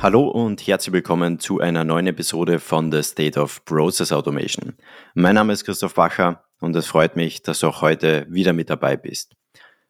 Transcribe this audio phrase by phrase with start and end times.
[0.00, 4.76] Hallo und herzlich willkommen zu einer neuen Episode von The State of Process Automation.
[5.14, 8.70] Mein Name ist Christoph Bacher und es freut mich, dass du auch heute wieder mit
[8.70, 9.34] dabei bist.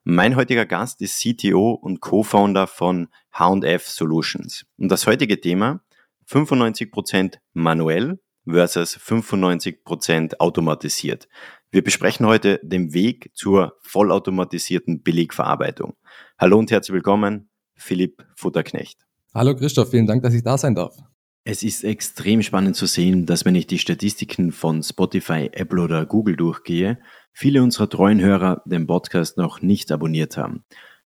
[0.04, 4.64] Mein heutiger Gast ist CTO und Co-Founder von H&F Solutions.
[4.78, 5.82] Und das heutige Thema
[6.26, 8.18] 95% manuell
[8.48, 11.28] versus 95% automatisiert.
[11.70, 15.98] Wir besprechen heute den Weg zur vollautomatisierten Billigverarbeitung.
[16.38, 19.07] Hallo und herzlich willkommen, Philipp Futterknecht.
[19.38, 20.96] Hallo Christoph, vielen Dank, dass ich da sein darf.
[21.44, 26.06] Es ist extrem spannend zu sehen, dass wenn ich die Statistiken von Spotify, Apple oder
[26.06, 26.98] Google durchgehe,
[27.32, 30.64] viele unserer treuen Hörer den Podcast noch nicht abonniert haben.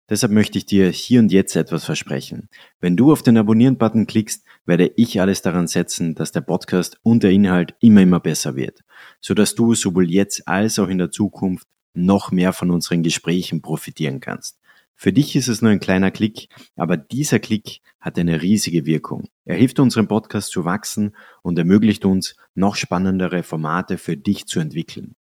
[0.09, 2.49] Deshalb möchte ich dir hier und jetzt etwas versprechen.
[2.81, 7.25] Wenn du auf den Abonnieren-Button klickst, werde ich alles daran setzen, dass der Podcast und
[7.25, 8.81] der Inhalt immer, immer besser wird,
[9.21, 14.21] sodass du sowohl jetzt als auch in der Zukunft noch mehr von unseren Gesprächen profitieren
[14.21, 14.59] kannst.
[14.95, 19.29] Für dich ist es nur ein kleiner Klick, aber dieser Klick hat eine riesige Wirkung.
[19.45, 24.61] Er hilft unserem Podcast zu wachsen und ermöglicht uns, noch spannendere Formate für dich zu
[24.61, 25.15] entwickeln.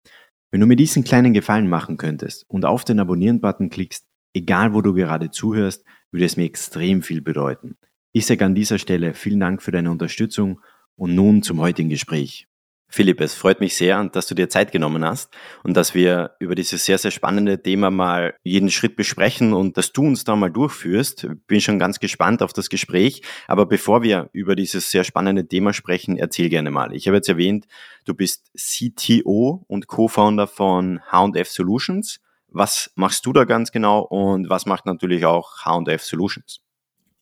[0.51, 4.81] Wenn du mir diesen kleinen Gefallen machen könntest und auf den Abonnieren-Button klickst, egal wo
[4.81, 7.77] du gerade zuhörst, würde es mir extrem viel bedeuten.
[8.13, 10.61] Ich sage an dieser Stelle vielen Dank für deine Unterstützung
[10.97, 12.49] und nun zum heutigen Gespräch.
[12.91, 15.31] Philipp, es freut mich sehr, dass du dir Zeit genommen hast
[15.63, 19.93] und dass wir über dieses sehr, sehr spannende Thema mal jeden Schritt besprechen und dass
[19.93, 21.29] du uns da mal durchführst.
[21.47, 23.21] Bin schon ganz gespannt auf das Gespräch.
[23.47, 26.95] Aber bevor wir über dieses sehr spannende Thema sprechen, erzähl gerne mal.
[26.95, 27.67] Ich habe jetzt erwähnt,
[28.07, 32.21] du bist CTO und Co-Founder von H&F Solutions.
[32.49, 36.63] Was machst du da ganz genau und was macht natürlich auch H&F Solutions?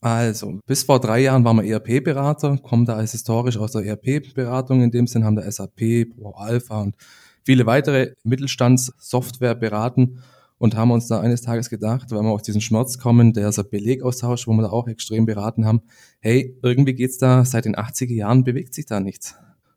[0.07, 4.81] Also, bis vor drei Jahren waren wir ERP-Berater, kommen da als historisch aus der ERP-Beratung
[4.81, 6.95] in dem Sinn, haben da SAP, Pro Alpha und
[7.43, 10.23] viele weitere Mittelstandssoftware beraten
[10.59, 13.59] und haben uns da eines Tages gedacht, weil wir aus diesem Schmerz kommen, der ist
[13.59, 15.83] ein Belegaustausch, wo wir da auch extrem beraten haben,
[16.21, 19.35] hey, irgendwie geht's da, seit den 80er Jahren bewegt sich da nichts.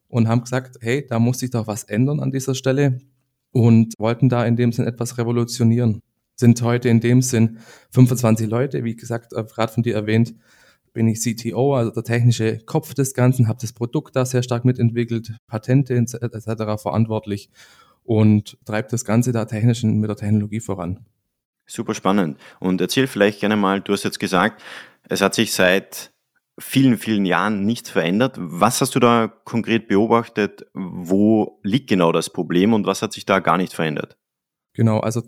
[0.10, 3.00] Und haben gesagt, hey, da muss sich doch was ändern an dieser Stelle
[3.52, 6.04] und wollten da in dem Sinn etwas revolutionieren
[6.40, 7.60] sind heute in dem Sinn
[7.92, 8.84] 25 Leute.
[8.86, 10.34] Wie gesagt, äh, gerade von dir erwähnt,
[10.94, 14.66] bin ich CTO, also der technische Kopf des Ganzen, habe das Produkt da sehr stark
[14.66, 16.82] mitentwickelt, Patente etc.
[16.82, 17.50] verantwortlich
[18.04, 21.06] und treibt das Ganze da technisch mit der Technologie voran.
[21.68, 22.40] Super spannend.
[22.60, 24.64] Und erzähl vielleicht gerne mal, du hast jetzt gesagt,
[25.10, 26.12] es hat sich seit
[26.58, 28.36] vielen, vielen Jahren nichts verändert.
[28.40, 30.66] Was hast du da konkret beobachtet?
[30.74, 34.18] Wo liegt genau das Problem und was hat sich da gar nicht verändert?
[34.74, 35.22] Genau, also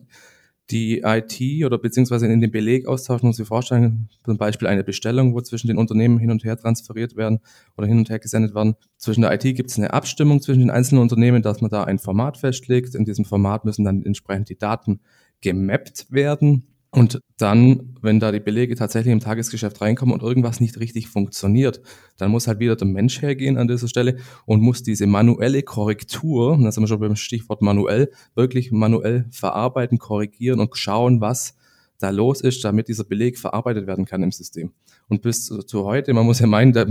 [0.70, 5.42] die IT oder beziehungsweise in den Belegaustausch muss ich vorstellen, zum Beispiel eine Bestellung, wo
[5.42, 7.40] zwischen den Unternehmen hin und her transferiert werden
[7.78, 8.76] oder hin und her gesendet werden.
[8.98, 12.00] Zwischen der IT gibt es eine Abstimmung zwischen den einzelnen Unternehmen, dass man da ein
[12.00, 12.96] Format festlegt.
[12.96, 15.02] In diesem Format müssen dann entsprechend die Daten
[15.42, 16.71] gemappt werden.
[16.94, 21.82] Und dann, wenn da die Belege tatsächlich im Tagesgeschäft reinkommen und irgendwas nicht richtig funktioniert,
[22.18, 26.52] dann muss halt wieder der Mensch hergehen an dieser Stelle und muss diese manuelle Korrektur,
[26.52, 31.56] und da sind wir schon beim Stichwort manuell, wirklich manuell verarbeiten, korrigieren und schauen, was
[31.98, 34.74] da los ist, damit dieser Beleg verarbeitet werden kann im System.
[35.08, 36.88] Und bis zu, heute, man muss ja meinen, der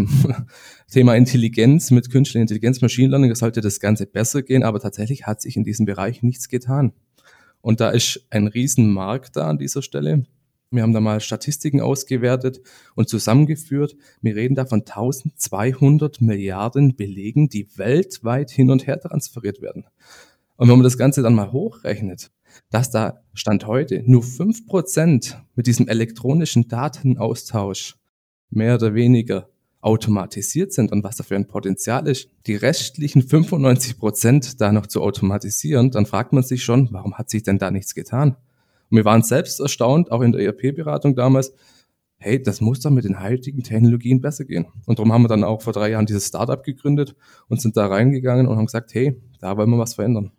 [0.91, 5.43] Thema Intelligenz mit künstlicher Intelligenz, Machine Learning, sollte das Ganze besser gehen, aber tatsächlich hat
[5.43, 6.93] sich in diesem Bereich nichts getan.
[7.61, 10.27] Und da ist ein Riesenmarkt da an dieser Stelle.
[10.71, 12.61] Wir haben da mal Statistiken ausgewertet
[12.95, 13.97] und zusammengeführt.
[14.23, 19.85] Wir reden da von 1200 Milliarden Belegen, die weltweit hin und her transferiert werden.
[20.57, 22.31] Und wenn man das Ganze dann mal hochrechnet,
[22.71, 27.97] dass da Stand heute nur fünf Prozent mit diesem elektronischen Datenaustausch
[28.51, 29.49] mehr oder weniger
[29.81, 34.87] automatisiert sind und was da für ein Potenzial ist, die restlichen 95 Prozent da noch
[34.87, 38.37] zu automatisieren, dann fragt man sich schon, warum hat sich denn da nichts getan?
[38.91, 41.53] Und wir waren selbst erstaunt, auch in der ERP-Beratung damals,
[42.19, 44.67] hey, das muss doch mit den heutigen Technologien besser gehen.
[44.85, 47.17] Und darum haben wir dann auch vor drei Jahren dieses Startup gegründet
[47.49, 50.33] und sind da reingegangen und haben gesagt, hey, da wollen wir was verändern.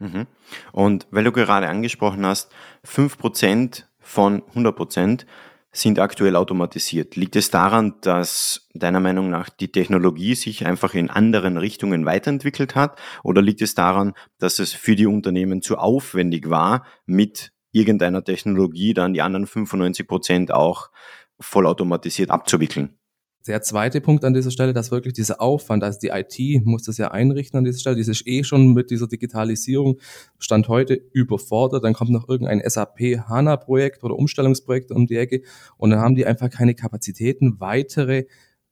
[0.00, 0.26] Mhm.
[0.72, 2.50] Und weil du gerade angesprochen hast,
[2.82, 5.26] fünf Prozent von 100 Prozent,
[5.70, 7.16] sind aktuell automatisiert.
[7.16, 12.74] Liegt es daran, dass deiner Meinung nach die Technologie sich einfach in anderen Richtungen weiterentwickelt
[12.74, 12.98] hat?
[13.22, 18.94] Oder liegt es daran, dass es für die Unternehmen zu aufwendig war, mit irgendeiner Technologie
[18.94, 20.90] dann die anderen 95 Prozent auch
[21.38, 22.98] vollautomatisiert abzuwickeln?
[23.46, 26.98] Der zweite Punkt an dieser Stelle, dass wirklich dieser Aufwand, also die IT muss das
[26.98, 29.98] ja einrichten an dieser Stelle, die ist eh schon mit dieser Digitalisierung
[30.38, 35.42] Stand heute überfordert, dann kommt noch irgendein SAP HANA-Projekt oder Umstellungsprojekt um die Ecke
[35.78, 38.26] und dann haben die einfach keine Kapazitäten, weitere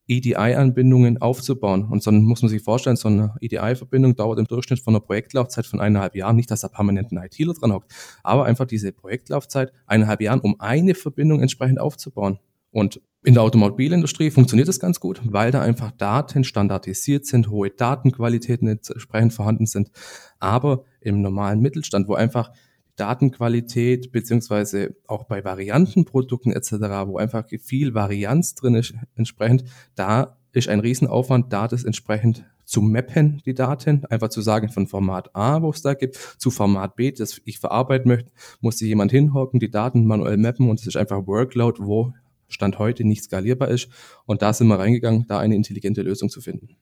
[0.09, 1.89] EDI-Anbindungen aufzubauen.
[1.91, 5.67] Und dann muss man sich vorstellen, so eine EDI-Verbindung dauert im Durchschnitt von einer Projektlaufzeit
[5.67, 7.93] von eineinhalb Jahren, nicht, dass da permanent ein ITler dran hockt,
[8.23, 12.39] aber einfach diese Projektlaufzeit eineinhalb Jahren, um eine Verbindung entsprechend aufzubauen.
[12.71, 17.71] Und in der Automobilindustrie funktioniert das ganz gut, weil da einfach Daten standardisiert sind, hohe
[17.71, 19.91] Datenqualitäten entsprechend vorhanden sind.
[20.39, 22.53] Aber im normalen Mittelstand, wo einfach
[22.95, 26.73] Datenqualität beziehungsweise auch bei Variantenprodukten etc.,
[27.07, 29.65] wo einfach viel Varianz drin ist, entsprechend,
[29.95, 34.87] da ist ein Riesenaufwand, da das entsprechend zu mappen, die Daten, einfach zu sagen, von
[34.87, 38.89] Format A, wo es da gibt, zu Format B, das ich verarbeiten möchte, muss sich
[38.89, 42.13] jemand hinhocken, die Daten manuell mappen und es ist einfach Workload, wo
[42.49, 43.89] Stand heute nicht skalierbar ist.
[44.25, 46.77] Und da sind wir reingegangen, da eine intelligente Lösung zu finden.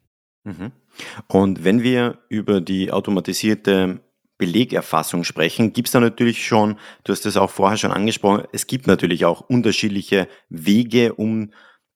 [0.45, 0.73] Mhm.
[1.29, 4.01] Und wenn wir über die automatisierte
[4.37, 8.67] Belegerfassung sprechen, gibt es da natürlich schon, du hast das auch vorher schon angesprochen, es
[8.67, 11.51] gibt natürlich auch unterschiedliche Wege, um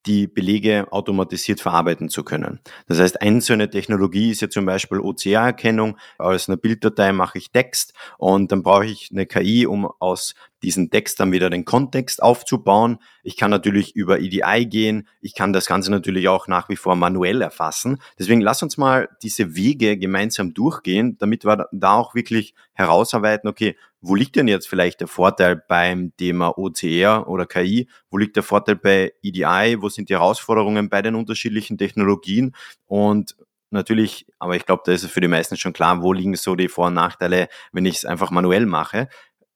[0.06, 2.61] die Belege automatisiert verarbeiten zu können.
[2.87, 5.99] Das heißt, eine Technologie ist ja zum Beispiel OCR-Erkennung.
[6.17, 10.91] Aus einer Bilddatei mache ich Text und dann brauche ich eine KI, um aus diesen
[10.91, 12.99] Text dann wieder den Kontext aufzubauen.
[13.23, 15.09] Ich kann natürlich über EDI gehen.
[15.21, 18.01] Ich kann das Ganze natürlich auch nach wie vor manuell erfassen.
[18.19, 23.77] Deswegen lass uns mal diese Wege gemeinsam durchgehen, damit wir da auch wirklich herausarbeiten, okay,
[24.01, 27.89] wo liegt denn jetzt vielleicht der Vorteil beim Thema OCR oder KI?
[28.11, 29.77] Wo liegt der Vorteil bei EDI?
[29.81, 32.55] Wo sind die Herausforderungen bei den unterschiedlichen Technologien?
[32.87, 33.35] Und
[33.71, 36.55] natürlich, aber ich glaube, da ist es für die meisten schon klar, wo liegen so
[36.55, 39.09] die Vor- und Nachteile, wenn ich es einfach manuell mache.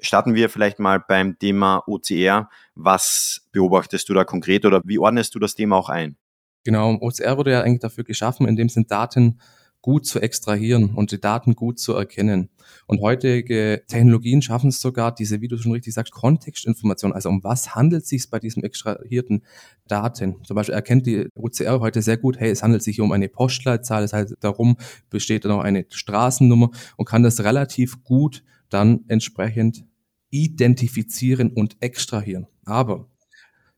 [0.03, 2.51] Starten wir vielleicht mal beim Thema OCR.
[2.75, 6.17] Was beobachtest du da konkret oder wie ordnest du das Thema auch ein?
[6.65, 9.39] Genau, OCR wurde ja eigentlich dafür geschaffen, indem es Daten
[9.81, 12.51] gut zu extrahieren und die Daten gut zu erkennen.
[12.87, 17.43] Und heutige Technologien schaffen es sogar, diese, wie du schon richtig sagst, Kontextinformation, also um
[17.43, 19.45] was handelt es sich bei diesen extrahierten
[19.89, 20.37] Daten?
[20.45, 24.05] Zum Beispiel erkennt die OCR heute sehr gut, hey, es handelt sich um eine Postleitzahl,
[24.05, 24.77] es heißt darum
[25.11, 29.85] besteht noch eine Straßennummer und kann das relativ gut dann entsprechend
[30.33, 32.49] identifizieren und extrahieren.
[32.65, 33.09] Aber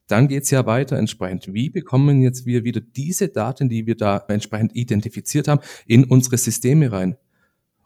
[0.06, 1.52] dann geht's ja weiter entsprechend.
[1.52, 6.38] Wie bekommen jetzt wir wieder diese Daten, die wir da entsprechend identifiziert haben, in unsere
[6.38, 7.16] Systeme rein?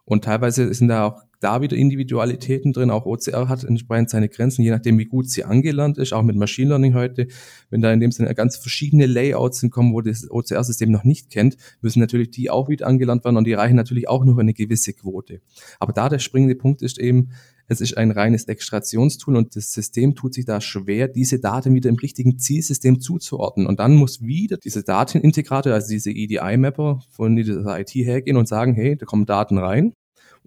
[0.04, 2.90] Und teilweise sind da auch da wieder Individualitäten drin.
[2.90, 6.12] Auch OCR hat entsprechend seine Grenzen, je nachdem, wie gut sie angelernt ist.
[6.12, 7.28] Auch mit Machine Learning heute,
[7.70, 11.30] wenn da in dem Sinne ganz verschiedene Layouts sind, kommen, wo das OCR-System noch nicht
[11.30, 14.54] kennt, müssen natürlich die auch wieder angelernt werden und die reichen natürlich auch nur eine
[14.54, 15.40] gewisse Quote.
[15.78, 17.30] Aber da der springende Punkt ist eben,
[17.70, 21.90] es ist ein reines Extraktionstool und das System tut sich da schwer, diese Daten wieder
[21.90, 23.66] im richtigen Zielsystem zuzuordnen.
[23.66, 28.72] Und dann muss wieder diese Datenintegrator, also diese EDI-Mapper von dieser IT hergehen und sagen,
[28.72, 29.92] hey, da kommen Daten rein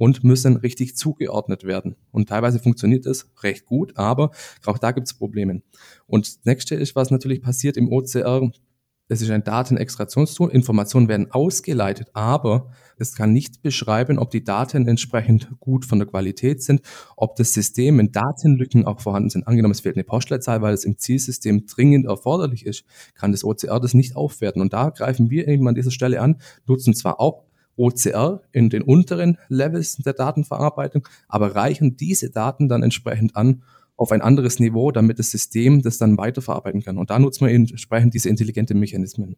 [0.01, 1.95] und müssen richtig zugeordnet werden.
[2.09, 4.31] Und teilweise funktioniert es recht gut, aber
[4.65, 5.61] auch da gibt es Probleme.
[6.07, 8.49] Und das nächste ist, was natürlich passiert im OCR,
[9.09, 14.87] es ist ein Datenextraktionstool, Informationen werden ausgeleitet, aber es kann nicht beschreiben, ob die Daten
[14.87, 16.81] entsprechend gut von der Qualität sind,
[17.15, 19.47] ob das System in Datenlücken auch vorhanden sind.
[19.47, 23.79] Angenommen, es fehlt eine Postleitzahl, weil es im Zielsystem dringend erforderlich ist, kann das OCR
[23.79, 24.63] das nicht aufwerten.
[24.63, 27.43] Und da greifen wir eben an dieser Stelle an, nutzen zwar auch
[27.75, 33.63] OCR in den unteren Levels der Datenverarbeitung, aber reichen diese Daten dann entsprechend an,
[33.97, 36.97] auf ein anderes Niveau, damit das System das dann weiterverarbeiten kann.
[36.97, 39.35] Und da nutzt man entsprechend diese intelligenten Mechanismen.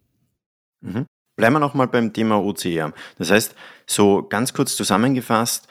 [0.81, 1.06] Mhm.
[1.35, 2.94] Bleiben wir nochmal beim Thema OCR.
[3.18, 3.56] Das heißt,
[3.88, 5.68] so ganz kurz zusammengefasst,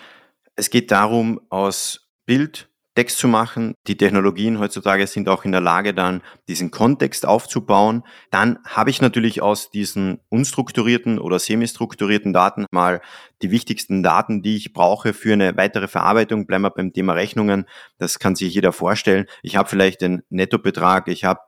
[0.57, 3.75] es geht darum, aus Bild, Text zu machen.
[3.87, 8.03] Die Technologien heutzutage sind auch in der Lage, dann diesen Kontext aufzubauen.
[8.31, 13.01] Dann habe ich natürlich aus diesen unstrukturierten oder semi-strukturierten Daten mal
[13.41, 16.47] die wichtigsten Daten, die ich brauche für eine weitere Verarbeitung.
[16.47, 17.67] Bleiben wir beim Thema Rechnungen.
[17.99, 19.27] Das kann sich jeder vorstellen.
[19.43, 21.41] Ich habe vielleicht den Nettobetrag, ich habe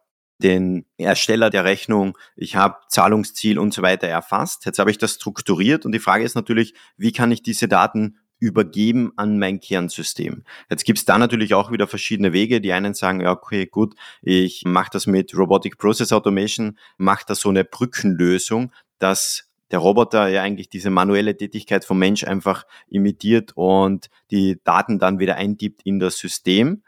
[0.43, 4.67] den Ersteller der Rechnung, ich habe Zahlungsziel und so weiter erfasst.
[4.67, 8.19] Jetzt habe ich das strukturiert und die Frage ist natürlich, wie kann ich diese Daten
[8.39, 10.45] übergeben an mein Kernsystem.
[10.71, 12.61] Jetzt gibt es da natürlich auch wieder verschiedene Wege.
[12.61, 17.35] Die einen sagen, ja, okay, gut, ich mache das mit Robotic Process Automation, mache da
[17.35, 23.53] so eine Brückenlösung, dass der Roboter ja eigentlich diese manuelle Tätigkeit vom Mensch einfach imitiert
[23.55, 26.83] und die Daten dann wieder eintippt in das System.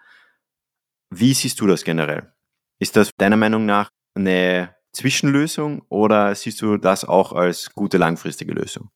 [1.11, 2.33] Wie siehst du das generell?
[2.79, 8.53] Ist das deiner Meinung nach eine Zwischenlösung oder siehst du das auch als gute langfristige
[8.53, 8.91] Lösung?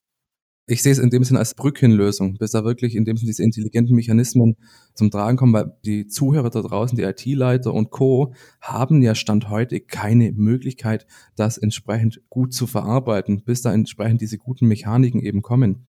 [0.71, 3.43] Ich sehe es in dem Sinn als Brückenlösung, bis da wirklich in dem Sinn diese
[3.43, 4.55] intelligenten Mechanismen
[4.95, 8.35] zum Tragen kommen, weil die Zuhörer da draußen, die IT-Leiter und Co.
[8.61, 14.39] haben ja Stand heute keine Möglichkeit, das entsprechend gut zu verarbeiten, bis da entsprechend diese
[14.39, 15.89] guten Mechaniken eben kommen.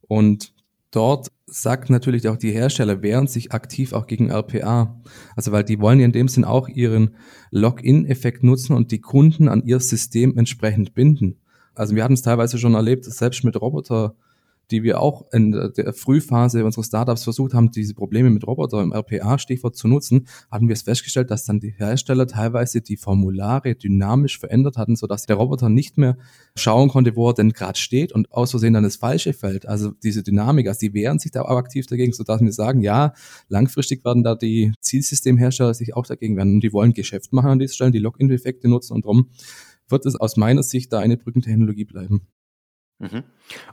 [0.00, 0.54] Und
[0.92, 4.98] dort sagt natürlich auch die Hersteller, wehren sich aktiv auch gegen RPA.
[5.36, 7.16] Also weil die wollen ja in dem Sinn auch ihren
[7.50, 11.41] Login-Effekt nutzen und die Kunden an ihr System entsprechend binden.
[11.74, 14.14] Also wir hatten es teilweise schon erlebt, selbst mit Roboter
[14.72, 18.92] die wir auch in der Frühphase unserer Startups versucht haben, diese Probleme mit Roboter im
[18.92, 24.38] RPA-Stichwort zu nutzen, hatten wir es festgestellt, dass dann die Hersteller teilweise die Formulare dynamisch
[24.38, 26.16] verändert hatten, sodass der Roboter nicht mehr
[26.56, 29.66] schauen konnte, wo er denn gerade steht und aus Versehen dann das Falsche fällt.
[29.66, 33.12] Also diese Dynamik, also die wehren sich da auch aktiv dagegen, sodass wir sagen, ja,
[33.48, 37.58] langfristig werden da die Zielsystemhersteller sich auch dagegen wehren und die wollen Geschäft machen an
[37.58, 39.28] dieser Stelle, die Login-Effekte nutzen und darum
[39.92, 42.26] wird es aus meiner Sicht da eine Brückentechnologie bleiben.
[42.98, 43.24] Mhm.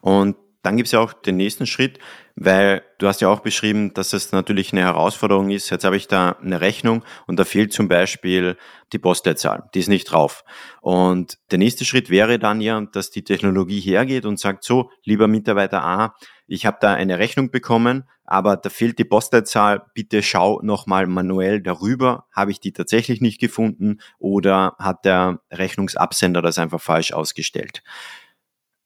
[0.02, 2.00] Und dann gibt es ja auch den nächsten Schritt,
[2.36, 5.70] weil du hast ja auch beschrieben, dass es natürlich eine Herausforderung ist.
[5.70, 8.58] Jetzt habe ich da eine Rechnung und da fehlt zum Beispiel
[8.92, 10.44] die Postleitzahl, die ist nicht drauf.
[10.82, 15.28] Und der nächste Schritt wäre dann ja, dass die Technologie hergeht und sagt so, lieber
[15.28, 16.14] Mitarbeiter A,
[16.50, 21.62] ich habe da eine Rechnung bekommen, aber da fehlt die Postleitzahl, bitte schau nochmal manuell
[21.62, 27.84] darüber, habe ich die tatsächlich nicht gefunden oder hat der Rechnungsabsender das einfach falsch ausgestellt.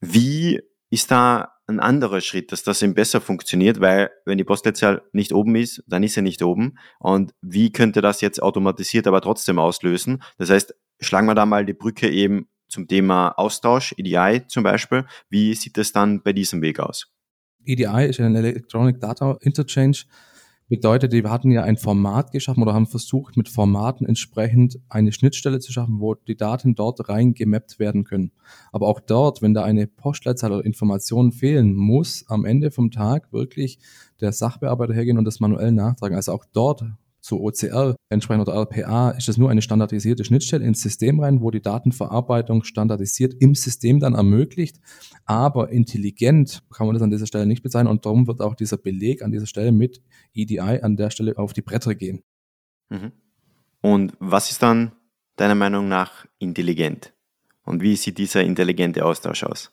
[0.01, 5.01] Wie ist da ein anderer Schritt, dass das eben besser funktioniert, weil wenn die Postleitzahl
[5.13, 6.77] nicht oben ist, dann ist sie nicht oben.
[6.99, 10.21] Und wie könnte das jetzt automatisiert aber trotzdem auslösen?
[10.37, 15.05] Das heißt, schlagen wir da mal die Brücke eben zum Thema Austausch, EDI zum Beispiel.
[15.29, 17.12] Wie sieht es dann bei diesem Weg aus?
[17.65, 20.03] EDI ist ein Electronic Data Interchange
[20.69, 25.59] bedeutet, wir hatten ja ein Format geschaffen oder haben versucht, mit Formaten entsprechend eine Schnittstelle
[25.59, 28.31] zu schaffen, wo die Daten dort rein gemappt werden können.
[28.71, 33.31] Aber auch dort, wenn da eine Postleitzahl oder Informationen fehlen, muss am Ende vom Tag
[33.31, 33.77] wirklich
[34.19, 36.15] der Sachbearbeiter hergehen und das manuell nachtragen.
[36.15, 36.85] Also auch dort
[37.23, 41.51] zu OCR entsprechend oder RPA ist es nur eine standardisierte Schnittstelle ins System rein, wo
[41.51, 44.79] die Datenverarbeitung standardisiert im System dann ermöglicht.
[45.25, 48.77] Aber intelligent kann man das an dieser Stelle nicht bezeichnen und darum wird auch dieser
[48.77, 50.01] Beleg an dieser Stelle mit
[50.33, 52.23] EDI an der Stelle auf die Bretter gehen.
[52.89, 53.13] Mhm.
[53.81, 54.91] Und was ist dann
[55.37, 57.13] deiner Meinung nach intelligent?
[57.63, 59.71] Und wie sieht dieser intelligente Austausch aus?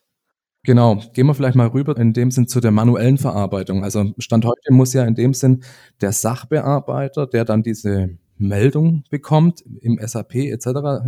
[0.65, 3.83] Genau, gehen wir vielleicht mal rüber in dem Sinn zu der manuellen Verarbeitung.
[3.83, 5.63] Also Stand heute muss ja in dem Sinn
[6.03, 10.67] der Sachbearbeiter, der dann diese Meldung bekommt im SAP etc.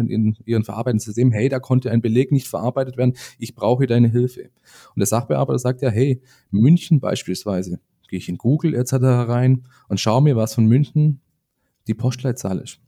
[0.09, 4.09] in ihren verarbeitenden System, hey, da konnte ein Beleg nicht verarbeitet werden, ich brauche deine
[4.09, 4.45] Hilfe.
[4.95, 7.79] Und der Sachbearbeiter sagt ja, hey, München beispielsweise,
[8.09, 8.95] gehe ich in Google etc.
[8.95, 11.21] rein und schaue mir, was von München
[11.89, 12.81] die Postleitzahl ist.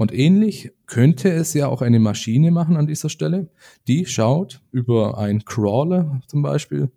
[0.00, 3.50] Und ähnlich könnte es ja auch eine Maschine machen an dieser Stelle,
[3.86, 6.90] die schaut über ein Crawler zum Beispiel,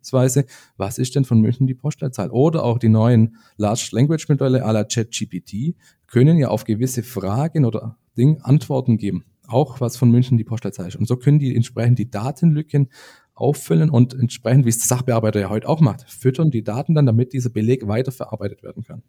[0.77, 2.29] was ist denn von München die Postleitzahl?
[2.29, 5.75] Oder auch die neuen Large Language Modelle à la ChatGPT
[6.07, 9.25] können ja auf gewisse Fragen oder Dinge Antworten geben.
[9.47, 10.95] Auch was von München die Postleitzahl ist.
[10.95, 12.87] Und so können die entsprechend die Datenlücken
[13.33, 17.05] auffüllen und entsprechend, wie es der Sachbearbeiter ja heute auch macht, füttern die Daten dann,
[17.05, 19.03] damit dieser Beleg weiterverarbeitet werden kann.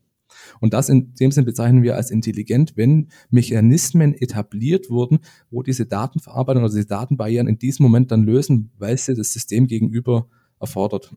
[0.61, 5.21] Und das in dem Sinn bezeichnen wir als intelligent, wenn Mechanismen etabliert wurden,
[5.51, 9.67] wo diese Datenverarbeitung oder diese Datenbarrieren in diesem Moment dann lösen, weil sie das System
[9.67, 10.29] gegenüber
[10.61, 11.15] erfordert.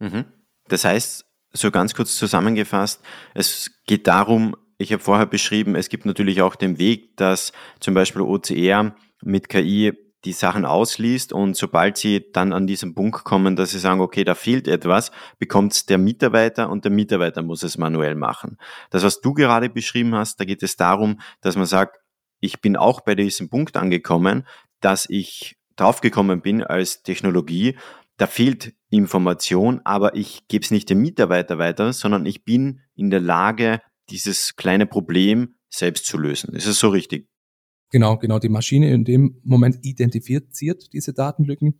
[0.00, 0.24] Mhm.
[0.68, 3.00] Das heißt, so ganz kurz zusammengefasst,
[3.34, 7.94] es geht darum, ich habe vorher beschrieben, es gibt natürlich auch den Weg, dass zum
[7.94, 9.92] Beispiel OCR mit KI
[10.24, 14.24] die Sachen ausliest und sobald sie dann an diesen Punkt kommen, dass sie sagen, okay,
[14.24, 18.58] da fehlt etwas, bekommt der Mitarbeiter und der Mitarbeiter muss es manuell machen.
[18.90, 21.98] Das, was du gerade beschrieben hast, da geht es darum, dass man sagt,
[22.40, 24.46] ich bin auch bei diesem Punkt angekommen,
[24.80, 27.76] dass ich draufgekommen bin als Technologie,
[28.16, 33.10] da fehlt Information, aber ich gebe es nicht dem Mitarbeiter weiter, sondern ich bin in
[33.10, 36.54] der Lage, dieses kleine Problem selbst zu lösen.
[36.54, 37.28] Ist es so richtig?
[37.94, 38.40] Genau, genau.
[38.40, 41.78] Die Maschine in dem Moment identifiziert diese Datenlücken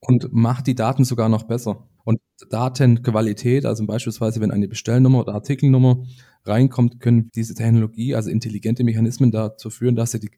[0.00, 1.86] und macht die Daten sogar noch besser.
[2.04, 6.04] Und Datenqualität, also beispielsweise, wenn eine Bestellnummer oder Artikelnummer
[6.46, 10.30] reinkommt, können diese Technologie, also intelligente Mechanismen dazu führen, dass sie die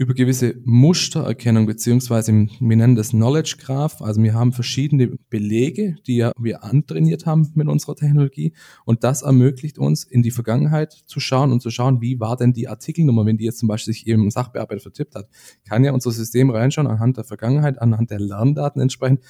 [0.00, 4.00] über gewisse Mustererkennung beziehungsweise wir nennen das Knowledge Graph.
[4.00, 8.54] Also wir haben verschiedene Belege, die ja wir antrainiert haben mit unserer Technologie
[8.86, 12.54] und das ermöglicht uns in die Vergangenheit zu schauen und zu schauen, wie war denn
[12.54, 15.28] die Artikelnummer, wenn die jetzt zum Beispiel sich eben Sachbearbeiter vertippt hat,
[15.68, 19.20] kann ja unser System reinschauen anhand der Vergangenheit, anhand der Lerndaten entsprechend.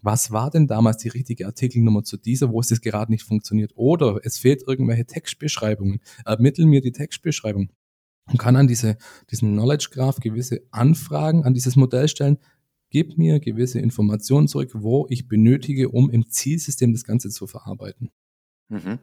[0.00, 3.72] Was war denn damals die richtige Artikelnummer zu dieser, wo es jetzt gerade nicht funktioniert?
[3.74, 5.98] Oder es fehlt irgendwelche Textbeschreibungen.
[6.24, 7.70] Ermitteln mir die Textbeschreibung
[8.30, 8.96] und kann an diese,
[9.30, 12.38] diesen Knowledge Graph gewisse Anfragen an dieses Modell stellen.
[12.90, 18.10] Gib mir gewisse Informationen zurück, wo ich benötige, um im Zielsystem das Ganze zu verarbeiten.
[18.68, 18.98] Mhm.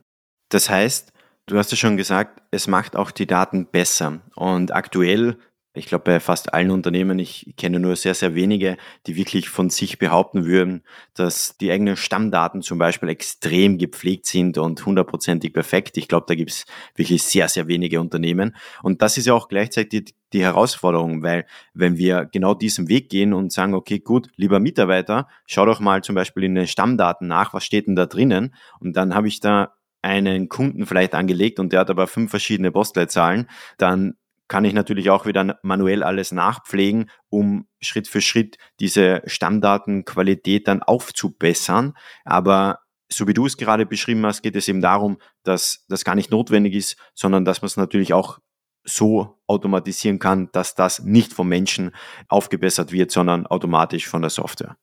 [0.50, 1.14] Das heißt,
[1.46, 4.22] du hast ja schon gesagt, es macht auch die Daten besser.
[4.36, 5.38] Und aktuell
[5.78, 9.70] ich glaube, bei fast allen Unternehmen, ich kenne nur sehr, sehr wenige, die wirklich von
[9.70, 15.98] sich behaupten würden, dass die eigenen Stammdaten zum Beispiel extrem gepflegt sind und hundertprozentig perfekt.
[15.98, 16.66] Ich glaube, da gibt es
[16.96, 18.56] wirklich sehr, sehr wenige Unternehmen.
[18.82, 23.34] Und das ist ja auch gleichzeitig die Herausforderung, weil wenn wir genau diesen Weg gehen
[23.34, 27.54] und sagen, okay, gut, lieber Mitarbeiter, schau doch mal zum Beispiel in den Stammdaten nach,
[27.54, 28.54] was steht denn da drinnen?
[28.80, 32.72] Und dann habe ich da einen Kunden vielleicht angelegt und der hat aber fünf verschiedene
[32.72, 34.16] Postleitzahlen, dann
[34.48, 40.82] kann ich natürlich auch wieder manuell alles nachpflegen, um Schritt für Schritt diese Stammdatenqualität dann
[40.82, 41.94] aufzubessern.
[42.24, 46.16] Aber so wie du es gerade beschrieben hast, geht es eben darum, dass das gar
[46.16, 48.40] nicht notwendig ist, sondern dass man es natürlich auch
[48.84, 51.92] so automatisieren kann, dass das nicht vom Menschen
[52.30, 54.78] aufgebessert wird, sondern automatisch von der Software.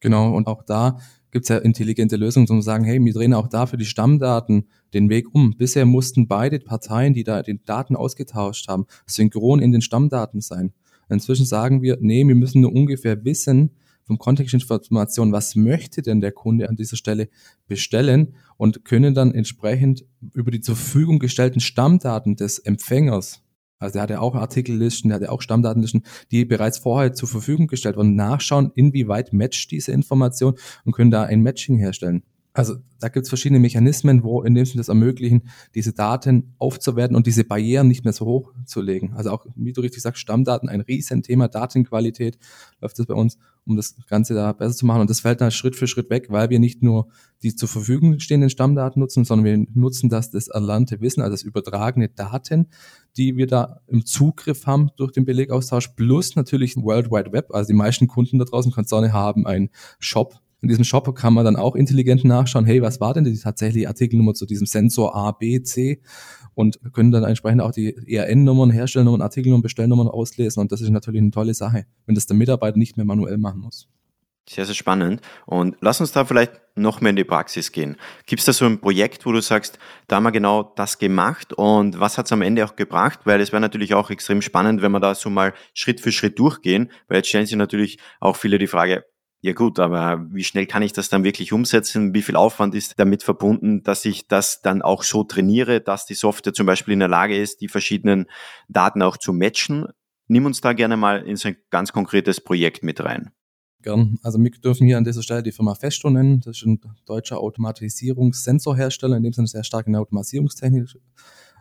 [0.00, 0.98] Genau, und auch da
[1.34, 3.84] gibt es ja intelligente Lösungen, um zu sagen, hey, wir drehen auch da für die
[3.84, 5.56] Stammdaten den Weg um.
[5.56, 10.72] Bisher mussten beide Parteien, die da die Daten ausgetauscht haben, synchron in den Stammdaten sein.
[11.08, 13.72] Inzwischen sagen wir, nee, wir müssen nur ungefähr wissen,
[14.04, 17.28] vom Kontextinformation, was möchte denn der Kunde an dieser Stelle
[17.66, 23.43] bestellen und können dann entsprechend über die zur Verfügung gestellten Stammdaten des Empfängers
[23.78, 27.28] also der hat ja auch Artikellisten, der hat ja auch Stammdatenlisten, die bereits vorher zur
[27.28, 30.54] Verfügung gestellt wurden, nachschauen, inwieweit matcht diese Information
[30.84, 32.22] und können da ein Matching herstellen.
[32.56, 35.42] Also da gibt es verschiedene Mechanismen, wo in dem sie das ermöglichen,
[35.74, 39.12] diese Daten aufzuwerten und diese Barrieren nicht mehr so hoch zu legen.
[39.14, 42.38] Also auch, wie du richtig sagst, Stammdaten, ein Riesenthema, Datenqualität
[42.80, 45.00] läuft das bei uns, um das Ganze da besser zu machen.
[45.00, 47.08] Und das fällt dann Schritt für Schritt weg, weil wir nicht nur
[47.42, 51.42] die zur Verfügung stehenden Stammdaten nutzen, sondern wir nutzen das, das erlernte Wissen, also das
[51.42, 52.68] übertragene Daten,
[53.16, 57.52] die wir da im Zugriff haben durch den Belegaustausch, plus natürlich World Wide Web.
[57.52, 61.44] Also die meisten Kunden da draußen, Konzerne haben einen Shop, in diesem Shop kann man
[61.44, 65.32] dann auch intelligent nachschauen, hey, was war denn die tatsächliche Artikelnummer zu diesem Sensor A,
[65.32, 66.00] B, C
[66.54, 71.20] und können dann entsprechend auch die ERN-Nummern, Herstellnummern, Artikelnummern, Bestellnummern auslesen und das ist natürlich
[71.20, 73.88] eine tolle Sache, wenn das der Mitarbeiter nicht mehr manuell machen muss.
[74.48, 75.22] Sehr, sehr spannend.
[75.46, 77.96] Und lass uns da vielleicht noch mehr in die Praxis gehen.
[78.26, 81.52] Gibt es da so ein Projekt, wo du sagst, da haben wir genau das gemacht
[81.54, 83.20] und was hat es am Ende auch gebracht?
[83.24, 86.38] Weil es wäre natürlich auch extrem spannend, wenn wir da so mal Schritt für Schritt
[86.38, 89.04] durchgehen, weil jetzt stellen sich natürlich auch viele die Frage,
[89.44, 92.14] ja gut, aber wie schnell kann ich das dann wirklich umsetzen?
[92.14, 96.14] Wie viel Aufwand ist damit verbunden, dass ich das dann auch so trainiere, dass die
[96.14, 98.24] Software zum Beispiel in der Lage ist, die verschiedenen
[98.70, 99.88] Daten auch zu matchen?
[100.28, 103.32] Nimm uns da gerne mal in so ein ganz konkretes Projekt mit rein.
[103.82, 104.18] Gern.
[104.22, 106.40] Also wir dürfen hier an dieser Stelle die Firma Festo nennen.
[106.40, 110.88] Das ist ein deutscher Automatisierungssensorhersteller, in dem Sinne sehr stark in der Automatisierungstechnik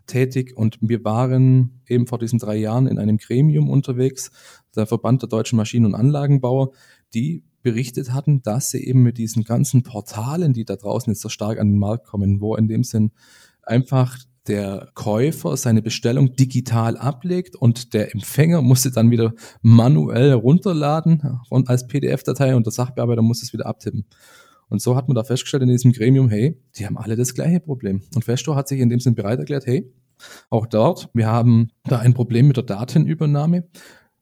[0.08, 4.32] tätig und wir waren eben vor diesen drei Jahren in einem Gremium unterwegs,
[4.76, 6.72] der Verband der deutschen Maschinen- und Anlagenbauer,
[7.14, 11.30] die berichtet hatten, dass sie eben mit diesen ganzen Portalen, die da draußen jetzt so
[11.30, 13.12] stark an den Markt kommen, wo in dem Sinn
[13.64, 20.34] einfach der Käufer seine Bestellung digital ablegt und der Empfänger muss sie dann wieder manuell
[20.34, 24.06] runterladen und als PDF-Datei und der Sachbearbeiter muss es wieder abtippen.
[24.70, 27.60] Und so hat man da festgestellt in diesem Gremium, hey, die haben alle das gleiche
[27.60, 28.02] Problem.
[28.16, 29.90] Und Festo hat sich in dem Sinn bereit erklärt, hey,
[30.50, 33.68] auch dort, wir haben da ein Problem mit der Datenübernahme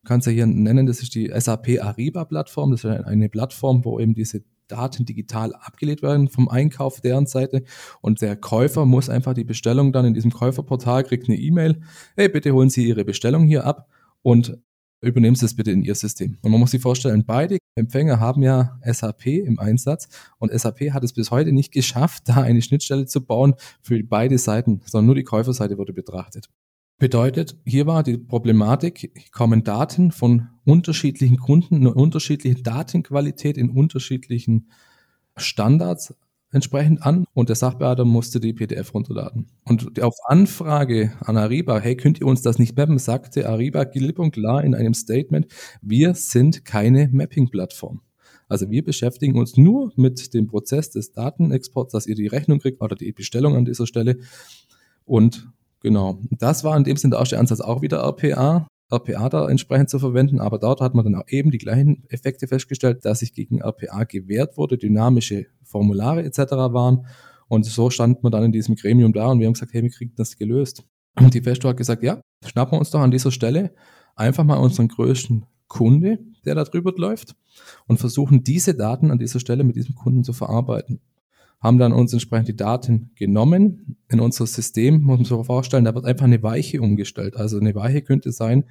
[0.06, 2.72] kannst ja hier nennen, das ist die SAP Ariba-Plattform.
[2.72, 7.64] Das ist eine Plattform, wo eben diese Daten digital abgelegt werden vom Einkauf deren Seite
[8.00, 11.82] und der Käufer muss einfach die Bestellung dann in diesem Käuferportal kriegt eine E-Mail,
[12.16, 13.90] hey, bitte holen Sie Ihre Bestellung hier ab
[14.22, 14.58] und
[15.02, 16.38] übernehmen Sie es bitte in Ihr System.
[16.42, 21.04] Und man muss sich vorstellen, beide Empfänger haben ja SAP im Einsatz und SAP hat
[21.04, 25.16] es bis heute nicht geschafft, da eine Schnittstelle zu bauen für beide Seiten, sondern nur
[25.16, 26.50] die Käuferseite wurde betrachtet.
[27.02, 34.70] Bedeutet, hier war die Problematik, kommen Daten von unterschiedlichen Kunden, eine unterschiedliche Datenqualität in unterschiedlichen
[35.36, 36.14] Standards
[36.52, 39.48] entsprechend an und der Sachbearbeiter musste die PDF runterladen.
[39.64, 44.20] Und auf Anfrage an Ariba, hey, könnt ihr uns das nicht mappen, sagte Ariba klipp
[44.20, 45.48] und klar in einem Statement,
[45.82, 48.02] wir sind keine Mapping-Plattform.
[48.48, 52.80] Also wir beschäftigen uns nur mit dem Prozess des Datenexports, dass ihr die Rechnung kriegt
[52.80, 54.20] oder die Bestellung an dieser Stelle
[55.04, 56.20] und Genau.
[56.32, 58.68] Das war in dem Sinne der erste Ansatz auch wieder RPA.
[58.92, 62.48] RPA da entsprechend zu verwenden, aber dort hat man dann auch eben die gleichen Effekte
[62.48, 66.52] festgestellt, dass sich gegen RPA gewährt wurde, dynamische Formulare etc.
[66.52, 67.06] waren
[67.48, 69.90] und so stand man dann in diesem Gremium da und wir haben gesagt, hey, wir
[69.90, 70.84] kriegen das gelöst.
[71.18, 73.74] Und die Festo hat gesagt, ja, schnappen wir uns doch an dieser Stelle
[74.16, 77.36] einfach mal unseren größten Kunde, der da drüber läuft
[77.88, 81.00] und versuchen diese Daten an dieser Stelle mit diesem Kunden zu verarbeiten
[81.62, 85.96] haben dann uns entsprechend die Daten genommen in unser System, muss man sich vorstellen, da
[85.96, 87.36] wird einfach eine Weiche umgestellt.
[87.38, 88.66] Also eine Weiche könnte sein,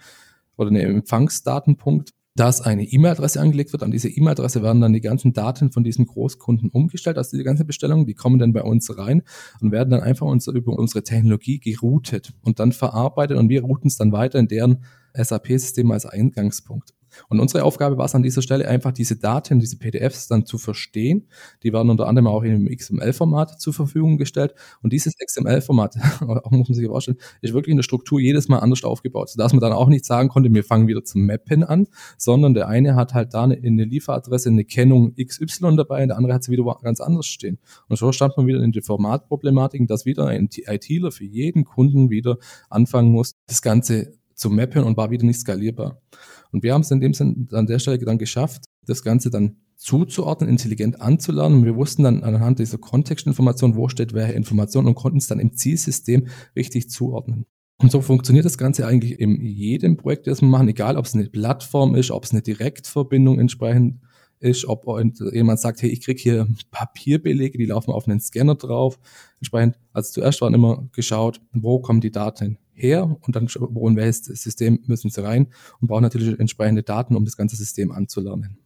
[0.60, 3.82] oder eine Empfangsdatenpunkt, dass eine E-Mail-Adresse angelegt wird.
[3.82, 7.64] An diese E-Mail-Adresse werden dann die ganzen Daten von diesem Großkunden umgestellt, also die ganze
[7.64, 9.22] Bestellung, die kommen dann bei uns rein
[9.60, 13.88] und werden dann einfach uns, über unsere Technologie geroutet und dann verarbeitet und wir routen
[13.88, 16.94] es dann weiter in deren SAP-System als Eingangspunkt.
[17.28, 20.58] Und unsere Aufgabe war es an dieser Stelle einfach, diese Daten, diese PDFs dann zu
[20.58, 21.28] verstehen.
[21.62, 24.54] Die werden unter anderem auch im XML-Format zur Verfügung gestellt.
[24.82, 28.58] Und dieses XML-Format, auch muss man sich vorstellen, ist wirklich in der Struktur jedes Mal
[28.58, 31.86] anders aufgebaut, sodass man dann auch nicht sagen konnte, wir fangen wieder zum Mappen an,
[32.16, 36.34] sondern der eine hat halt da in der Lieferadresse eine Kennung XY dabei, der andere
[36.34, 37.58] hat sie wieder ganz anders stehen.
[37.88, 42.10] Und so stand man wieder in die Formatproblematik, dass wieder ein ITler für jeden Kunden
[42.10, 46.00] wieder anfangen muss, das Ganze zu mappen und war wieder nicht skalierbar.
[46.52, 49.56] Und wir haben es in dem Sinn an der Stelle dann geschafft, das Ganze dann
[49.76, 51.64] zuzuordnen, intelligent anzulernen.
[51.64, 55.54] Wir wussten dann anhand dieser Kontextinformation, wo steht welche Information und konnten es dann im
[55.54, 57.46] Zielsystem richtig zuordnen.
[57.78, 61.14] Und so funktioniert das Ganze eigentlich in jedem Projekt, das wir machen, egal ob es
[61.14, 64.00] eine Plattform ist, ob es eine Direktverbindung entsprechend
[64.38, 64.86] ist, ob
[65.32, 68.98] jemand sagt, hey, ich krieg hier Papierbelege, die laufen auf einen Scanner drauf.
[69.38, 74.24] Entsprechend, also zuerst waren immer geschaut, wo kommen die Daten her und dann in welches
[74.24, 75.48] System müssen sie rein
[75.80, 78.58] und brauchen natürlich entsprechende Daten, um das ganze System anzulernen.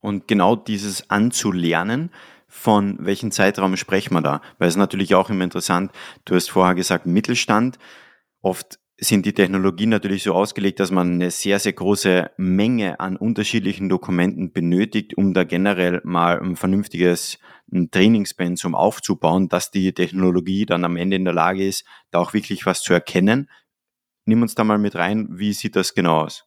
[0.00, 2.10] Und genau dieses anzulernen,
[2.46, 4.42] von welchem Zeitraum sprechen wir da?
[4.58, 5.92] Weil es natürlich auch immer interessant,
[6.24, 7.78] du hast vorher gesagt Mittelstand.
[8.42, 13.16] Oft sind die Technologien natürlich so ausgelegt, dass man eine sehr, sehr große Menge an
[13.16, 17.38] unterschiedlichen Dokumenten benötigt, um da generell mal ein vernünftiges
[17.70, 22.66] Trainingspensum aufzubauen, dass die Technologie dann am Ende in der Lage ist, da auch wirklich
[22.66, 23.50] was zu erkennen.
[24.26, 26.46] Nimm uns da mal mit rein, wie sieht das genau aus?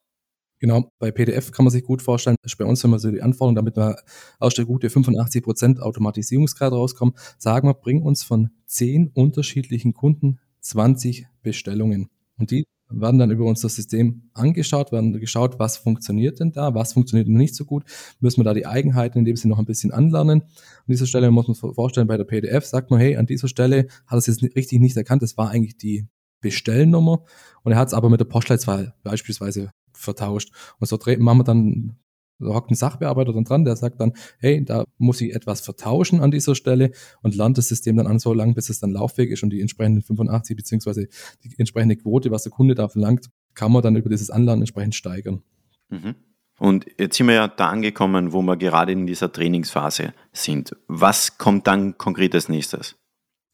[0.59, 3.21] Genau, bei PDF kann man sich gut vorstellen, das ist bei uns immer so die
[3.21, 3.97] Anforderung, damit wir
[4.39, 11.27] aus der gute 85% Automatisierungsgrad rauskommen, sagen wir, bring uns von 10 unterschiedlichen Kunden 20
[11.43, 12.09] Bestellungen.
[12.39, 16.93] Und die werden dann über unser System angeschaut, werden geschaut, was funktioniert denn da, was
[16.93, 17.83] funktioniert nicht so gut,
[18.19, 20.41] müssen wir da die Eigenheiten in dem Sinne noch ein bisschen anlernen.
[20.41, 23.47] An dieser Stelle muss man sich vorstellen, bei der PDF sagt man, hey, an dieser
[23.47, 26.07] Stelle hat es jetzt richtig nicht erkannt, das war eigentlich die
[26.39, 27.23] Bestellnummer
[27.63, 30.51] und er hat es aber mit der Postleitzahl beispielsweise vertauscht.
[30.79, 31.97] Und so machen wir dann
[32.39, 36.21] da hockt ein Sachbearbeiter dann dran, der sagt dann, hey, da muss ich etwas vertauschen
[36.21, 39.31] an dieser Stelle und lernt das System dann an so lange, bis es dann lauffähig
[39.31, 41.07] ist und die entsprechenden 85 beziehungsweise
[41.43, 44.95] die entsprechende Quote, was der Kunde da verlangt, kann man dann über dieses Anlernen entsprechend
[44.95, 45.41] steigern.
[45.89, 46.15] Mhm.
[46.59, 50.75] Und jetzt sind wir ja da angekommen, wo wir gerade in dieser Trainingsphase sind.
[50.87, 52.95] Was kommt dann konkret als nächstes?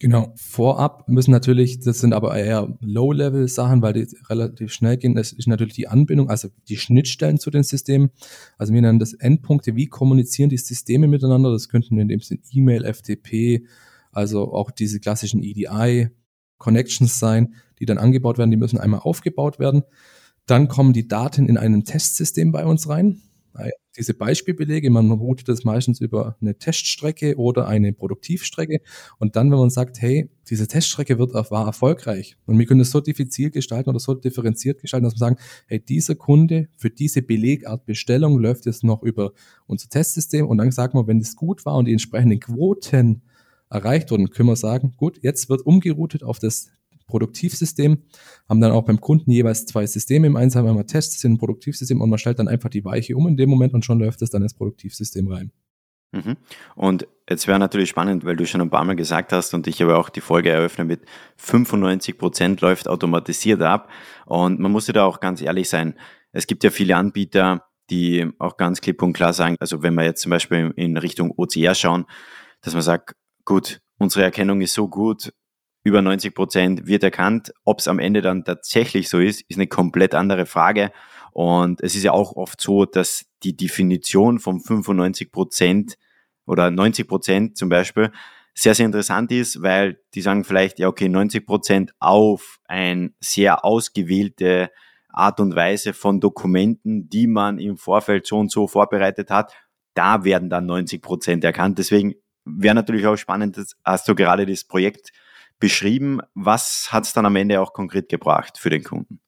[0.03, 5.15] Genau, vorab müssen natürlich, das sind aber eher Low-Level-Sachen, weil die relativ schnell gehen.
[5.15, 8.09] Das ist natürlich die Anbindung, also die Schnittstellen zu den Systemen.
[8.57, 9.77] Also wir nennen das Endpunkte.
[9.77, 11.53] Wie kommunizieren die Systeme miteinander?
[11.53, 13.65] Das könnten in dem Sinne E-Mail, FTP,
[14.11, 18.51] also auch diese klassischen EDI-Connections sein, die dann angebaut werden.
[18.51, 19.83] Die müssen einmal aufgebaut werden.
[20.47, 23.21] Dann kommen die Daten in einem Testsystem bei uns rein
[23.95, 28.81] diese Beispielbelege, man routet das meistens über eine Teststrecke oder eine Produktivstrecke.
[29.19, 32.91] Und dann, wenn man sagt, hey, diese Teststrecke wird, war erfolgreich und wir können es
[32.91, 35.37] so diffizil gestalten oder so differenziert gestalten, dass wir sagen,
[35.67, 39.33] hey, dieser Kunde für diese Belegart Bestellung läuft jetzt noch über
[39.67, 43.21] unser Testsystem und dann sagen wir, wenn es gut war und die entsprechenden Quoten
[43.69, 46.71] erreicht wurden, können wir sagen, gut, jetzt wird umgeroutet auf das
[47.07, 48.03] Produktivsystem,
[48.47, 52.09] haben dann auch beim Kunden jeweils zwei Systeme im Einsatz, einmal Testsystem, ein Produktivsystem und
[52.09, 54.41] man stellt dann einfach die Weiche um in dem Moment und schon läuft es dann
[54.41, 55.51] ins Produktivsystem rein.
[56.13, 56.37] Mhm.
[56.75, 59.81] Und jetzt wäre natürlich spannend, weil du schon ein paar Mal gesagt hast und ich
[59.81, 61.01] habe auch die Folge eröffnet mit
[61.37, 63.89] 95 Prozent läuft automatisiert ab.
[64.25, 65.95] Und man muss ja da auch ganz ehrlich sein.
[66.31, 70.03] Es gibt ja viele Anbieter, die auch ganz klipp und klar sagen, also wenn wir
[70.03, 72.05] jetzt zum Beispiel in Richtung OCR schauen,
[72.61, 75.33] dass man sagt, gut, unsere Erkennung ist so gut,
[75.83, 77.53] über 90 Prozent wird erkannt.
[77.65, 80.91] Ob es am Ende dann tatsächlich so ist, ist eine komplett andere Frage.
[81.31, 85.97] Und es ist ja auch oft so, dass die Definition von 95 Prozent
[86.45, 88.11] oder 90 Prozent zum Beispiel
[88.53, 93.65] sehr, sehr interessant ist, weil die sagen vielleicht, ja, okay, 90 Prozent auf ein sehr
[93.65, 94.69] ausgewählte
[95.09, 99.53] Art und Weise von Dokumenten, die man im Vorfeld so und so vorbereitet hat,
[99.95, 101.77] da werden dann 90 Prozent erkannt.
[101.77, 102.15] Deswegen
[102.45, 105.11] wäre natürlich auch spannend, dass, hast du gerade das Projekt
[105.63, 106.19] beschrieben.
[106.35, 109.21] Was hat es dann am Ende auch konkret gebracht für den Kunden?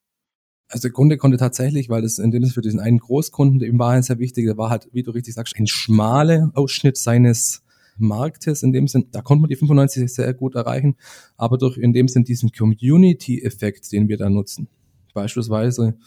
[0.68, 4.04] Also der Kunde konnte tatsächlich, weil das in dem für diesen einen Großkunden, dem war
[4.04, 7.64] sehr wichtig, der war halt, wie du richtig sagst, ein schmaler Ausschnitt seines
[7.96, 10.98] Marktes in dem Sinn, da konnte man die 95 sehr gut erreichen,
[11.38, 14.68] aber durch in dem Sinn diesen Community-Effekt, den wir da nutzen.
[15.14, 15.98] Beispielsweise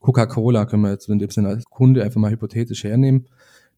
[0.00, 3.28] Coca-Cola können wir jetzt in dem Sinn als Kunde einfach mal hypothetisch hernehmen.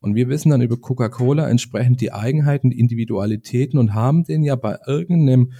[0.00, 4.56] Und wir wissen dann über Coca-Cola entsprechend die Eigenheiten, die Individualitäten und haben den ja
[4.56, 5.52] bei irgendeinem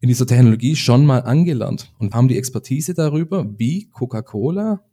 [0.00, 4.84] in dieser Technologie schon mal angelernt und haben die Expertise darüber, wie Coca-Cola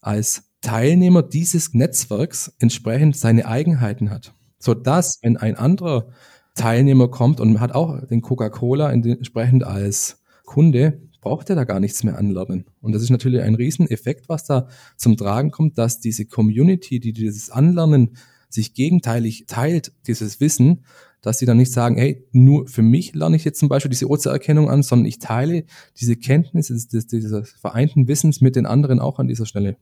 [0.00, 4.34] als Teilnehmer dieses Netzwerks entsprechend seine Eigenheiten hat.
[4.58, 6.08] So dass, wenn ein anderer
[6.54, 12.02] Teilnehmer kommt und hat auch den Coca-Cola entsprechend als Kunde, braucht er da gar nichts
[12.02, 12.66] mehr anlernen.
[12.80, 17.12] Und das ist natürlich ein Rieseneffekt, was da zum Tragen kommt, dass diese Community, die
[17.12, 18.16] dieses Anlernen
[18.48, 20.84] sich gegenteilig teilt, dieses Wissen,
[21.22, 24.08] dass sie dann nicht sagen, hey, nur für mich lerne ich jetzt zum Beispiel diese
[24.08, 25.64] Ozeanerkennung an, sondern ich teile
[25.98, 29.76] diese Kenntnisse dieses, dieses vereinten Wissens mit den anderen auch an dieser Stelle.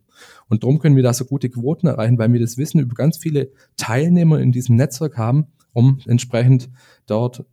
[0.48, 3.18] Und darum können wir da so gute Quoten erreichen, weil wir das Wissen über ganz
[3.18, 6.68] viele Teilnehmer in diesem Netzwerk haben, um entsprechend
[7.06, 7.44] dort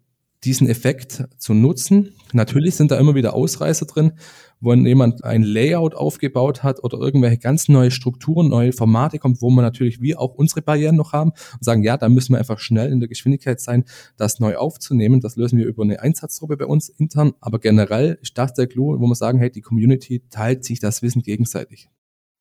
[0.45, 2.13] diesen Effekt zu nutzen.
[2.33, 4.13] Natürlich sind da immer wieder Ausreißer drin,
[4.59, 9.49] wo jemand ein Layout aufgebaut hat oder irgendwelche ganz neue Strukturen, neue Formate kommt, wo
[9.49, 12.59] man natürlich wir auch unsere Barrieren noch haben und sagen, ja, da müssen wir einfach
[12.59, 13.85] schnell in der Geschwindigkeit sein,
[14.17, 15.19] das neu aufzunehmen.
[15.19, 17.33] Das lösen wir über eine Einsatzgruppe bei uns intern.
[17.41, 21.01] Aber generell ist das der Clou, wo man sagen, hey, die Community teilt sich das
[21.01, 21.89] Wissen gegenseitig.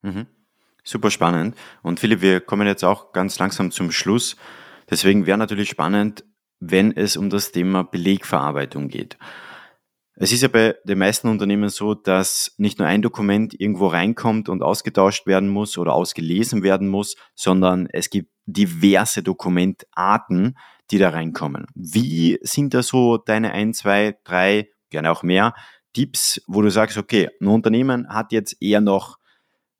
[0.01, 0.27] Mhm.
[0.83, 1.55] Super spannend.
[1.81, 4.35] Und Philipp, wir kommen jetzt auch ganz langsam zum Schluss.
[4.89, 6.23] Deswegen wäre natürlich spannend,
[6.59, 9.17] wenn es um das Thema Belegverarbeitung geht.
[10.17, 14.47] Es ist ja bei den meisten Unternehmen so, dass nicht nur ein Dokument irgendwo reinkommt
[14.47, 20.57] und ausgetauscht werden muss oder ausgelesen werden muss, sondern es gibt diverse Dokumentarten,
[20.91, 21.65] die da reinkommen.
[21.75, 25.53] Wie sind da so deine ein, zwei, drei, gerne auch mehr
[25.93, 29.17] Tipps, wo du sagst, okay, ein Unternehmen hat jetzt eher noch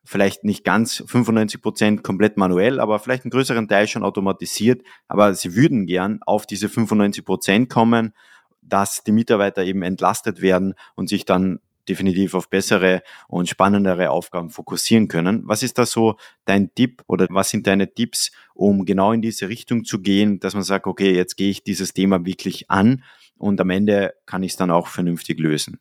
[0.05, 4.83] vielleicht nicht ganz 95 Prozent komplett manuell, aber vielleicht einen größeren Teil schon automatisiert.
[5.07, 8.13] Aber sie würden gern auf diese 95 Prozent kommen,
[8.61, 14.49] dass die Mitarbeiter eben entlastet werden und sich dann definitiv auf bessere und spannendere Aufgaben
[14.49, 15.43] fokussieren können.
[15.45, 16.15] Was ist da so
[16.45, 20.53] dein Tipp oder was sind deine Tipps, um genau in diese Richtung zu gehen, dass
[20.53, 23.03] man sagt, okay, jetzt gehe ich dieses Thema wirklich an
[23.37, 25.79] und am Ende kann ich es dann auch vernünftig lösen?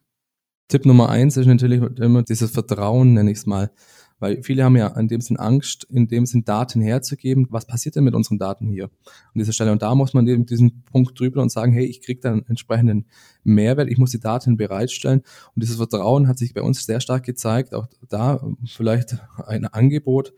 [0.68, 3.70] Tipp Nummer eins ist natürlich immer dieses Vertrauen, nenne ich es mal.
[4.24, 7.46] Weil viele haben ja in dem Sinn Angst, in dem Sinn Daten herzugeben.
[7.50, 8.90] Was passiert denn mit unseren Daten hier an
[9.34, 9.70] dieser Stelle?
[9.70, 12.46] Und da muss man eben diesen Punkt drüber und sagen, hey, ich kriege da einen
[12.48, 13.04] entsprechenden
[13.42, 15.20] Mehrwert, ich muss die Daten bereitstellen.
[15.54, 17.74] Und dieses Vertrauen hat sich bei uns sehr stark gezeigt.
[17.74, 20.32] Auch da vielleicht ein Angebot,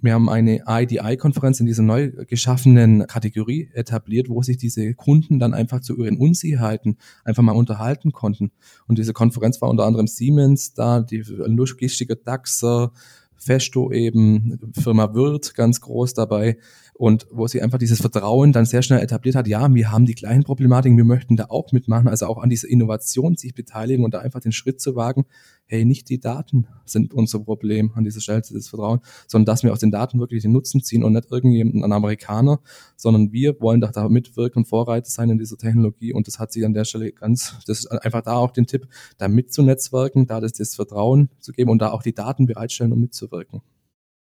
[0.00, 5.54] wir haben eine IDI-Konferenz in dieser neu geschaffenen Kategorie etabliert, wo sich diese Kunden dann
[5.54, 8.52] einfach zu ihren Unsicherheiten einfach mal unterhalten konnten.
[8.86, 12.92] Und diese Konferenz war unter anderem Siemens da, die Logistiker DAXer,
[13.38, 16.58] Festo eben, Firma Wirt ganz groß dabei
[16.98, 20.16] und wo sie einfach dieses Vertrauen dann sehr schnell etabliert hat, ja, wir haben die
[20.16, 24.14] gleichen Problematiken, wir möchten da auch mitmachen, also auch an dieser Innovation sich beteiligen und
[24.14, 25.24] da einfach den Schritt zu wagen,
[25.66, 29.72] hey, nicht die Daten sind unser Problem an dieser Stelle das Vertrauen, sondern dass wir
[29.72, 32.58] aus den Daten wirklich den Nutzen ziehen und nicht irgendjemand, ein Amerikaner,
[32.96, 36.64] sondern wir wollen doch da mitwirken Vorreiter sein in dieser Technologie und das hat sich
[36.64, 40.52] an der Stelle ganz, das ist einfach da auch den Tipp, da mitzunetzwerken, da das,
[40.54, 43.62] das Vertrauen zu geben und da auch die Daten bereitstellen, um mitzuwirken.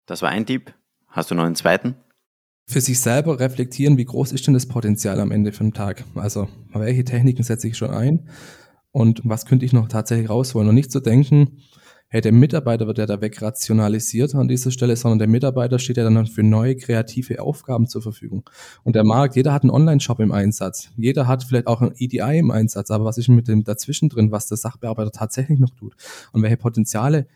[0.05, 0.75] Das war ein Tipp.
[1.07, 1.95] Hast du noch einen zweiten?
[2.69, 6.05] Für sich selber reflektieren, wie groß ist denn das Potenzial am Ende vom Tag?
[6.15, 8.29] Also, welche Techniken setze ich schon ein?
[8.93, 10.69] Und was könnte ich noch tatsächlich rausholen?
[10.69, 11.63] Und nicht zu denken,
[12.09, 16.05] hey, der Mitarbeiter wird ja da wegrationalisiert an dieser Stelle, sondern der Mitarbeiter steht ja
[16.05, 18.49] dann für neue kreative Aufgaben zur Verfügung.
[18.85, 20.91] Und der Markt, jeder hat einen Online-Shop im Einsatz.
[20.97, 22.91] Jeder hat vielleicht auch ein EDI im Einsatz.
[22.91, 25.95] Aber was ist mit dem dazwischen drin, was der Sachbearbeiter tatsächlich noch tut?
[26.33, 27.29] Und welche Potenziale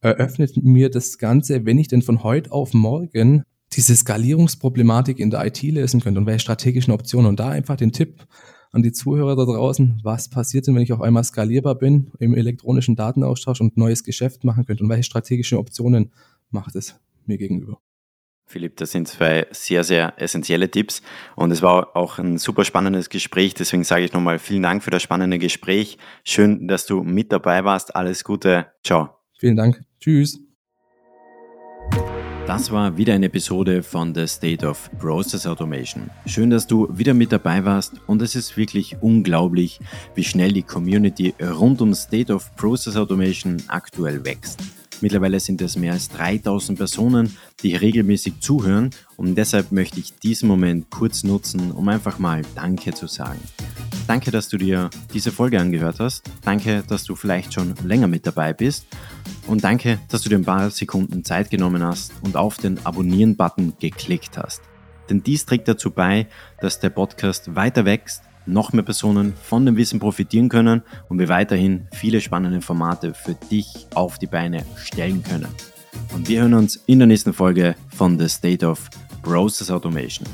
[0.00, 3.42] eröffnet mir das Ganze, wenn ich denn von heute auf morgen
[3.76, 7.28] diese Skalierungsproblematik in der IT lösen könnt und welche strategischen Optionen.
[7.28, 8.26] Und da einfach den Tipp
[8.72, 12.34] an die Zuhörer da draußen, was passiert denn, wenn ich auf einmal skalierbar bin im
[12.34, 16.12] elektronischen Datenaustausch und neues Geschäft machen könnte und welche strategischen Optionen
[16.50, 16.94] macht es
[17.26, 17.78] mir gegenüber?
[18.48, 21.02] Philipp, das sind zwei sehr, sehr essentielle Tipps
[21.34, 23.54] und es war auch ein super spannendes Gespräch.
[23.54, 25.98] Deswegen sage ich nochmal vielen Dank für das spannende Gespräch.
[26.22, 27.96] Schön, dass du mit dabei warst.
[27.96, 28.66] Alles Gute.
[28.84, 29.10] Ciao.
[29.38, 29.82] Vielen Dank.
[29.98, 30.45] Tschüss.
[32.46, 36.10] Das war wieder eine Episode von The State of Process Automation.
[36.26, 39.80] Schön, dass du wieder mit dabei warst und es ist wirklich unglaublich,
[40.14, 44.60] wie schnell die Community rund um State of Process Automation aktuell wächst.
[45.00, 50.48] Mittlerweile sind es mehr als 3000 Personen, die regelmäßig zuhören und deshalb möchte ich diesen
[50.48, 53.40] Moment kurz nutzen, um einfach mal Danke zu sagen.
[54.06, 56.30] Danke, dass du dir diese Folge angehört hast.
[56.44, 58.86] Danke, dass du vielleicht schon länger mit dabei bist.
[59.48, 63.74] Und danke, dass du dir ein paar Sekunden Zeit genommen hast und auf den Abonnieren-Button
[63.80, 64.62] geklickt hast.
[65.10, 66.26] Denn dies trägt dazu bei,
[66.60, 71.28] dass der Podcast weiter wächst, noch mehr Personen von dem Wissen profitieren können und wir
[71.28, 75.48] weiterhin viele spannende Formate für dich auf die Beine stellen können.
[76.14, 78.88] Und wir hören uns in der nächsten Folge von The State of
[79.22, 80.26] Process Automation.